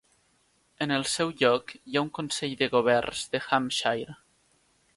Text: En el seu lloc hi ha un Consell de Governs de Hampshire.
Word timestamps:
En 0.85 0.93
el 0.95 1.03
seu 1.15 1.33
lloc 1.41 1.73
hi 1.75 1.99
ha 1.99 2.03
un 2.07 2.11
Consell 2.19 2.55
de 2.63 2.71
Governs 2.77 3.21
de 3.35 3.43
Hampshire. 3.51 4.17